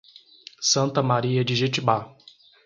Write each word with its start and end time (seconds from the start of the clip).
Santa 0.59 1.03
Maria 1.03 1.45
de 1.45 1.53
Jetibá 1.55 2.11